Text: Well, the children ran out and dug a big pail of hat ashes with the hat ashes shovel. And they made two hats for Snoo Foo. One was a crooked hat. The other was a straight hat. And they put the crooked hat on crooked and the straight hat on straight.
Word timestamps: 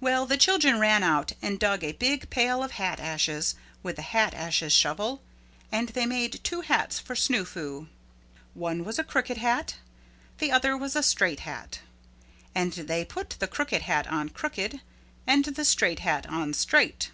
Well, 0.00 0.24
the 0.24 0.38
children 0.38 0.80
ran 0.80 1.02
out 1.02 1.32
and 1.42 1.58
dug 1.58 1.84
a 1.84 1.92
big 1.92 2.30
pail 2.30 2.62
of 2.64 2.70
hat 2.70 2.98
ashes 2.98 3.54
with 3.82 3.96
the 3.96 4.00
hat 4.00 4.32
ashes 4.32 4.72
shovel. 4.72 5.20
And 5.70 5.90
they 5.90 6.06
made 6.06 6.42
two 6.42 6.62
hats 6.62 6.98
for 6.98 7.14
Snoo 7.14 7.44
Foo. 7.46 7.88
One 8.54 8.84
was 8.86 8.98
a 8.98 9.04
crooked 9.04 9.36
hat. 9.36 9.74
The 10.38 10.50
other 10.50 10.78
was 10.78 10.96
a 10.96 11.02
straight 11.02 11.40
hat. 11.40 11.80
And 12.54 12.72
they 12.72 13.04
put 13.04 13.36
the 13.38 13.46
crooked 13.46 13.82
hat 13.82 14.06
on 14.06 14.30
crooked 14.30 14.80
and 15.26 15.44
the 15.44 15.66
straight 15.66 15.98
hat 15.98 16.26
on 16.26 16.54
straight. 16.54 17.10